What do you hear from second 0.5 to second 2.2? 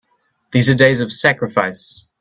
These are days of sacrifice!